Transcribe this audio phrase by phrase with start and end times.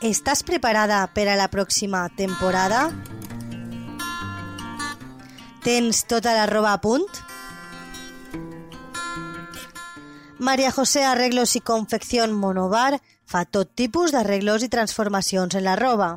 [0.00, 2.86] Estàs preparada per a la pròxima temporada?
[5.60, 7.04] Tens tota la roba a punt?
[10.38, 12.96] Maria José Arreglos i Confección Monobar
[13.28, 16.14] fa tot tipus d'arreglos i transformacions en la roba.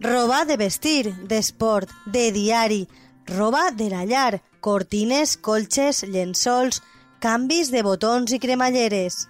[0.00, 2.86] Roba de vestir, d'esport, de diari,
[3.28, 6.80] roba de la llar, cortines, colxes, llençols,
[7.20, 9.26] canvis de botons i cremalleres.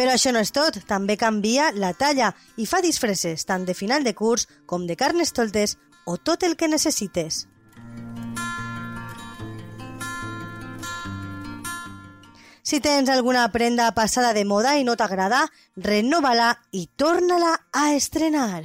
[0.00, 4.00] Però això no és tot, també canvia la talla i fa disfresses tant de final
[4.00, 5.74] de curs com de carnestoltes
[6.08, 7.42] o tot el que necessites.
[12.64, 15.42] Si tens alguna prenda passada de moda i no t'agrada,
[15.76, 18.64] renova-la i torna-la a estrenar.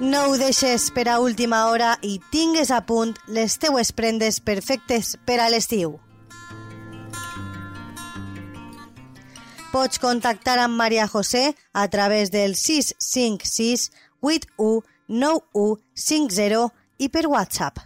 [0.00, 5.18] No ho deixes per a última hora i tingues a punt les teues prendes perfectes
[5.28, 5.98] per a l'estiu.
[9.74, 17.82] Pots contactar amb Maria José a través del 656 81 9150 i per WhatsApp.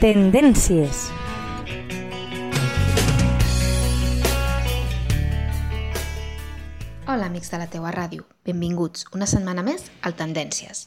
[0.00, 1.23] Tendències.
[7.14, 8.24] Hola, amics de la teua ràdio.
[8.42, 10.80] Benvinguts una setmana més al Tendències.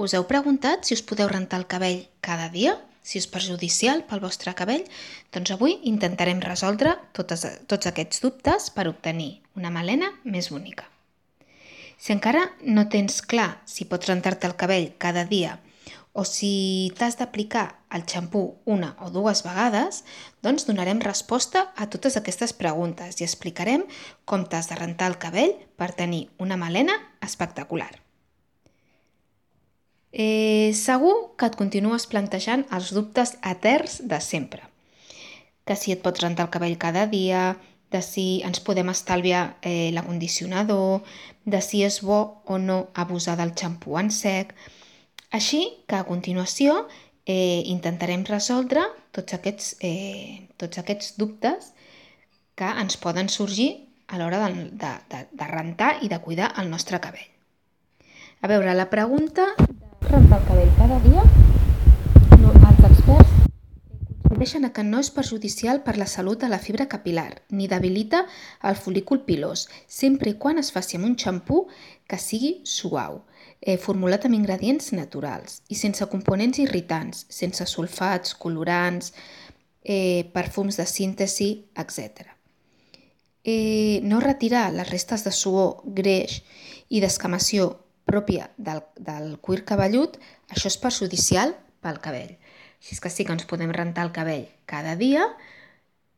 [0.00, 2.72] Us heu preguntat si us podeu rentar el cabell cada dia?
[3.04, 4.86] Si és perjudicial pel vostre cabell?
[5.36, 10.88] Doncs avui intentarem resoldre totes, tots aquests dubtes per obtenir una melena més bonica.
[12.00, 15.58] Si encara no tens clar si pots rentar-te el cabell cada dia
[16.12, 20.02] o si t'has d'aplicar el xampú una o dues vegades,
[20.42, 23.86] doncs donarem resposta a totes aquestes preguntes i explicarem
[24.26, 27.92] com t'has de rentar el cabell per tenir una melena espectacular.
[30.10, 34.66] Eh, segur que et continues plantejant els dubtes eterns de sempre.
[35.62, 37.54] Que si et pots rentar el cabell cada dia,
[37.90, 41.06] de si ens podem estalviar eh, l'acondicionador,
[41.46, 44.54] de si és bo o no abusar del xampú en sec,
[45.30, 46.86] així que a continuació
[47.24, 48.82] eh, intentarem resoldre
[49.14, 51.72] tots aquests, eh, tots aquests dubtes
[52.58, 53.70] que ens poden sorgir
[54.08, 57.28] a l'hora de, de, de, de rentar i de cuidar el nostre cabell.
[58.42, 61.22] A veure, la pregunta de rentar el cabell cada dia,
[62.42, 63.36] no, els experts
[64.26, 68.24] coincideixen que no és perjudicial per la salut de la fibra capilar ni debilita
[68.66, 71.66] el folícul pilós, sempre i quan es faci amb un xampú
[72.08, 73.20] que sigui suau
[73.60, 79.12] eh, formulat amb ingredients naturals i sense components irritants, sense sulfats, colorants,
[79.82, 82.26] eh, perfums de síntesi, etc.
[83.44, 86.42] Eh, no retirar les restes de suor, greix
[86.88, 87.70] i d'escamació
[88.04, 90.18] pròpia del, del cuir cabellut,
[90.50, 92.36] això és perjudicial pel cabell.
[92.80, 95.26] Així és que sí que ens podem rentar el cabell cada dia,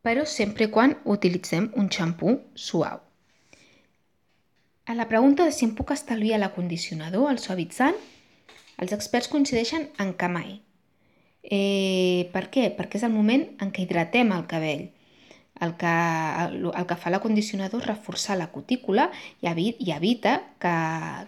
[0.02, 3.02] però sempre quan utilitzem un xampú suau.
[4.92, 7.94] A la pregunta de si em puc estalviar l'acondicionador, el suavitzant,
[8.76, 10.50] els experts coincideixen en que mai.
[11.40, 12.66] Eh, per què?
[12.76, 14.84] Perquè és el moment en què hidratem el cabell.
[15.64, 15.94] El que,
[16.44, 19.08] el, el que fa l'acondicionador és reforçar la cutícula
[19.40, 20.76] i, i evita que,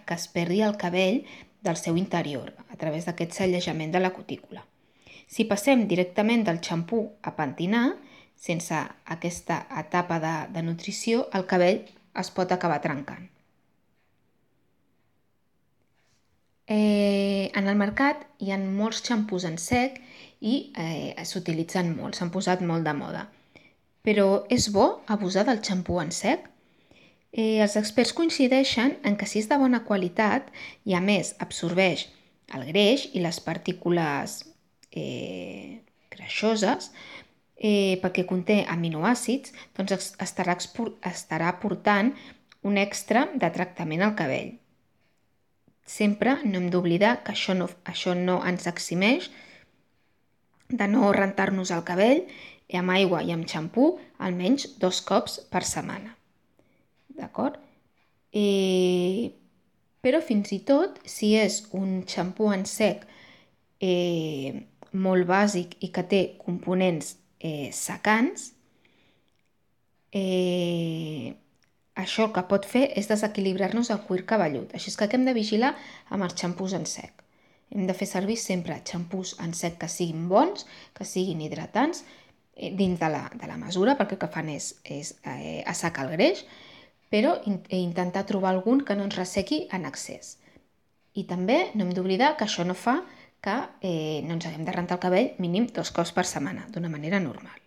[0.04, 1.22] que es perdi el cabell
[1.64, 4.66] del seu interior a través d'aquest sallejament de la cutícula.
[5.24, 7.94] Si passem directament del xampú a pentinar,
[8.36, 8.76] sense
[9.16, 13.30] aquesta etapa de, de nutrició, el cabell es pot acabar trencant.
[16.66, 19.98] Eh, en el mercat hi ha molts xampús en sec
[20.40, 23.26] i eh, s'utilitzen molt, s'han posat molt de moda.
[24.04, 26.48] Però és bo abusar del xampú en sec?
[27.32, 30.48] Eh, els experts coincideixen en que si és de bona qualitat
[30.88, 32.06] i a més absorbeix
[32.54, 34.40] el greix i les partícules
[34.92, 35.80] eh,
[36.14, 36.92] greixoses,
[37.56, 40.56] eh, perquè conté aminoàcids, doncs estarà,
[41.12, 42.12] estarà aportant
[42.64, 44.54] un extra de tractament al cabell.
[45.84, 49.30] Sempre no hem d'oblidar que això no, això no ens eximeix
[50.68, 52.24] de no rentar-nos el cabell
[52.78, 56.14] amb aigua i amb xampú almenys dos cops per setmana.
[57.14, 57.58] D'acord?
[58.34, 59.30] Eh,
[60.02, 63.04] però fins i tot, si és un xampú en sec
[63.80, 68.50] eh, molt bàsic i que té components eh, secants,
[70.12, 71.34] eh,
[71.94, 74.74] això el que pot fer és desequilibrar-nos el cuir cabellut.
[74.74, 75.74] Així és que hem de vigilar
[76.10, 77.22] amb els xampús en sec.
[77.74, 82.04] hem de fer servir sempre xampús en sec que siguin bons, que siguin hidratants,
[82.54, 86.04] eh, dins de la, de la mesura, perquè el que fan és, és eh, assecar
[86.06, 86.44] el greix,
[87.10, 90.36] però in, eh, intentar trobar algun que no ens ressequi en excés.
[91.14, 93.00] I també no hem d'oblidar que això no fa
[93.42, 96.92] que eh, no ens haguem de rentar el cabell mínim dos cops per setmana, d'una
[96.92, 97.63] manera normal.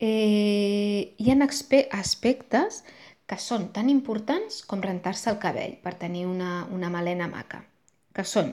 [0.00, 2.82] Eh, hi ha aspectes
[3.26, 7.62] que són tan importants com rentar-se el cabell per tenir una, una melena maca,
[8.12, 8.52] que són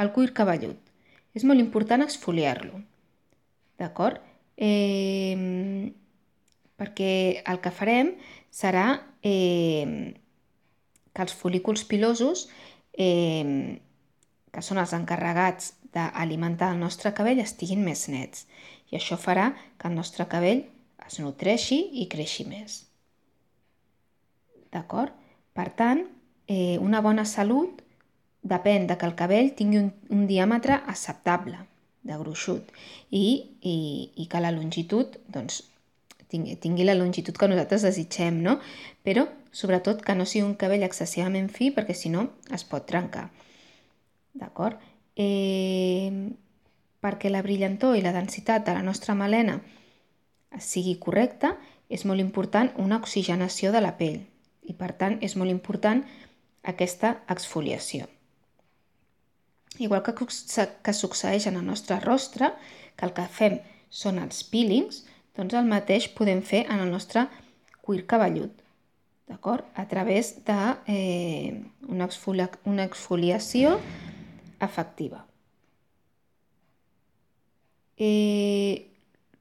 [0.00, 0.78] el cuir cabellut.
[1.34, 2.80] És molt important exfoliar-lo,
[3.78, 4.20] d'acord?
[4.56, 5.90] Eh,
[6.80, 7.12] perquè
[7.48, 8.14] el que farem
[8.54, 8.86] serà
[9.22, 10.14] eh,
[11.12, 12.48] que els folículs pilosos,
[12.94, 13.78] eh,
[14.50, 18.46] que són els encarregats d'alimentar el nostre cabell, estiguin més nets.
[18.90, 20.64] I això farà que el nostre cabell
[21.06, 22.82] es nutreixi i creixi més.
[24.74, 25.14] D'acord?
[25.54, 26.04] Per tant,
[26.46, 27.82] eh, una bona salut
[28.42, 31.58] depèn de que el cabell tingui un, un diàmetre acceptable
[32.06, 32.70] de gruixut
[33.10, 33.24] i,
[33.60, 33.76] i,
[34.16, 35.60] i que la longitud doncs,
[36.32, 38.56] tingui, tingui la longitud que nosaltres desitgem, no?
[39.04, 43.28] Però, sobretot, que no sigui un cabell excessivament fi perquè si no es pot trencar.
[44.40, 44.78] D'acord?
[45.18, 46.30] Eh,
[47.00, 49.60] perquè la brillantor i la densitat de la nostra melena
[50.58, 51.54] sigui correcta,
[51.90, 54.20] és molt important una oxigenació de la pell
[54.62, 56.04] i per tant és molt important
[56.62, 58.06] aquesta exfoliació.
[59.78, 62.52] Igual que, que succeeix en el nostre rostre,
[62.96, 63.58] que el que fem
[63.90, 65.04] són els peelings,
[65.36, 67.26] doncs el mateix podem fer en el nostre
[67.80, 68.52] cuir cabellut,
[69.30, 69.64] d'acord?
[69.74, 72.08] A través d'una eh, una,
[72.66, 73.78] una exfoliació
[74.60, 75.24] efectiva.
[78.00, 78.88] Eh,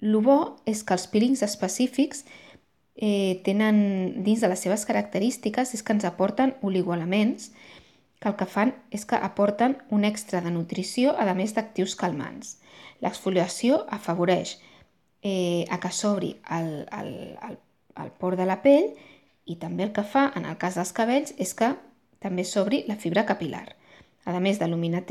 [0.01, 2.25] bo és que els peelings específics
[2.99, 7.53] eh, tenen dins de les seves característiques és que ens aporten oligoelements
[8.19, 12.57] que el que fan és que aporten un extra de nutrició a més d'actius calmants.
[12.99, 14.57] L'exfoliació afavoreix
[15.23, 17.13] eh, a que s'obri el, el,
[17.47, 17.57] el,
[18.03, 18.91] el port de la pell
[19.47, 21.73] i també el que fa, en el cas dels cabells, és que
[22.19, 23.65] també s'obri la fibra capilar.
[24.27, 25.05] A més d'eliminar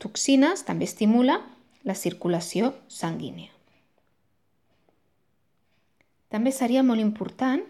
[0.00, 1.36] toxines, també estimula
[1.84, 3.52] la circulació sanguínia.
[6.32, 7.62] També seria molt important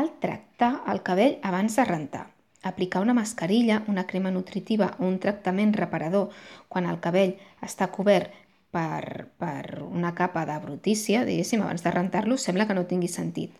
[0.00, 2.24] el tractar el cabell abans de rentar.
[2.62, 6.30] Aplicar una mascarilla, una crema nutritiva o un tractament reparador
[6.68, 8.32] quan el cabell està cobert
[8.70, 13.54] per, per una capa de brutícia, diguéssim, abans de rentar-lo, sembla que no tingui sentit.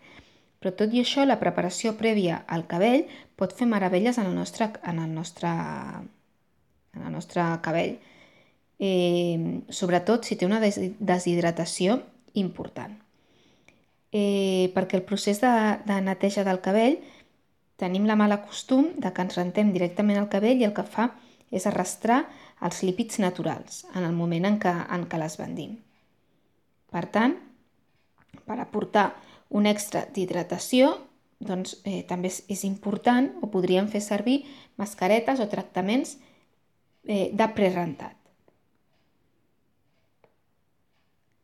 [0.61, 3.06] Però tot i això, la preparació prèvia al cabell
[3.37, 5.52] pot fer meravelles en el nostre, en el nostre,
[6.97, 7.99] en el nostre cabell,
[8.78, 12.00] eh, sobretot si té una deshidratació
[12.34, 12.96] important
[14.17, 15.52] eh, perquè el procés de,
[15.84, 16.99] de neteja del cabell
[17.76, 21.11] tenim la mala costum de que ens rentem directament al cabell i el que fa
[21.52, 22.25] és arrastrar
[22.67, 25.76] els lípids naturals en el moment en què, en què les vendim.
[26.90, 27.37] Per tant,
[28.49, 29.11] per aportar
[29.52, 30.94] un extra d'hidratació,
[31.38, 34.38] doncs eh, també és, és important o podríem fer servir
[34.81, 36.17] mascaretes o tractaments
[37.05, 38.17] eh, de prerentat.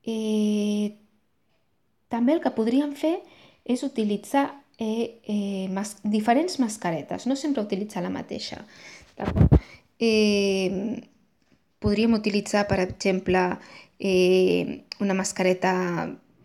[0.05, 0.99] Eh,
[2.09, 3.21] també el que podríem fer
[3.65, 8.65] és utilitzar eh, eh, mas diferents mascaretes, no sempre utilitzar la mateixa.
[10.03, 11.03] Eh,
[11.79, 13.59] podríem utilitzar, per exemple,
[13.99, 15.75] eh, una mascareta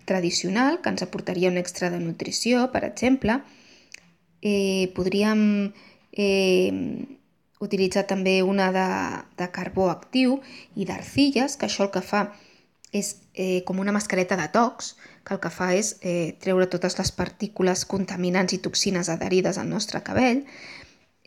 [0.06, 3.42] tradicional que ens aportaria un extra de nutrició, per exemple.
[4.42, 5.74] Eh, podríem
[6.14, 6.72] eh,
[7.60, 8.90] utilitzar també una de,
[9.38, 10.40] de carbó actiu
[10.76, 12.47] i d'arcilles, que això el que fa és
[12.94, 17.12] eh, com una mascareta de tocs, que el que fa és eh, treure totes les
[17.12, 20.46] partícules contaminants i toxines adherides al nostre cabell.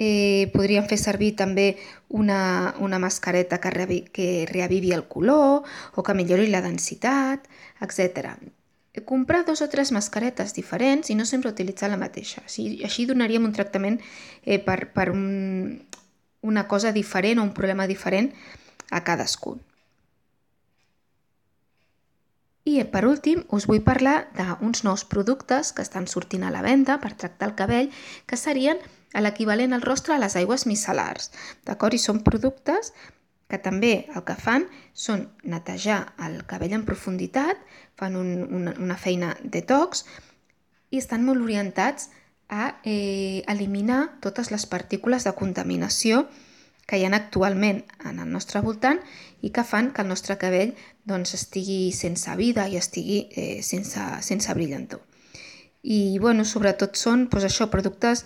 [0.00, 1.74] Eh, podríem fer servir també
[2.08, 7.44] una, una mascareta que, reavi, que reavivi el color o que millori la densitat,
[7.84, 8.32] etc.
[9.04, 12.40] Comprar dos o tres mascaretes diferents i no sempre utilitzar la mateixa.
[12.48, 14.00] Així, així donaríem un tractament
[14.42, 15.84] eh, per, per un,
[16.40, 18.32] una cosa diferent o un problema diferent
[18.90, 19.60] a cadascun.
[22.68, 26.98] I per últim us vull parlar d'uns nous productes que estan sortint a la venda
[27.00, 27.88] per tractar el cabell
[28.26, 28.80] que serien
[29.16, 31.30] l'equivalent al rostre a les aigües micel·lars.
[31.64, 31.96] D'acord?
[31.96, 32.92] I són productes
[33.50, 37.58] que també el que fan són netejar el cabell en profunditat,
[37.98, 40.04] fan un, una, una feina detox
[40.90, 42.10] i estan molt orientats
[42.50, 46.26] a eh, eliminar totes les partícules de contaminació
[46.90, 48.98] que hi ha actualment en el nostre voltant
[49.46, 50.72] i que fan que el nostre cabell
[51.06, 55.04] doncs, estigui sense vida i estigui eh, sense, sense brillantor.
[55.82, 58.24] I bueno, sobretot són doncs, això productes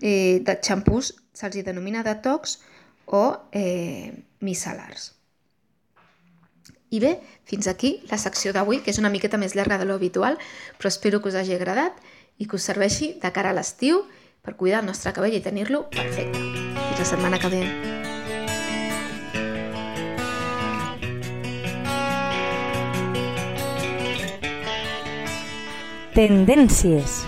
[0.00, 2.58] eh, de xampús se'ls denomina detox
[3.06, 5.12] o eh, micel·lars.
[6.90, 9.98] I bé, fins aquí la secció d'avui, que és una miqueta més llarga de lo
[9.98, 10.38] habitual,
[10.78, 12.00] però espero que us hagi agradat
[12.38, 14.06] i que us serveixi de cara a l'estiu
[14.42, 16.40] per cuidar el nostre cabell i tenir-lo perfecte.
[16.40, 18.05] Fins la setmana que ve.
[26.16, 27.26] Tendències